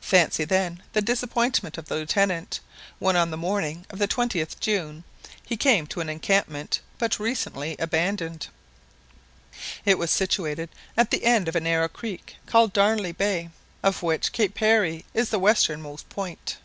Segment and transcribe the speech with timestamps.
[0.00, 2.60] Fancy, then, the disappointment of the Lieutenant,
[3.00, 5.02] when on the morning of the 20th June
[5.44, 8.46] he came to an encampment but recently abandoned.
[9.84, 13.50] It was situated at the end of a narrow creek called Darnley Bay,
[13.82, 16.58] of which Cape Parry is the westernmost point.